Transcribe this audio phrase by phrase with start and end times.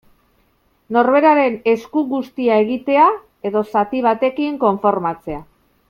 [0.95, 3.05] Norberaren esku guztia egitea,
[3.51, 5.45] edo zati batekin konformatzea.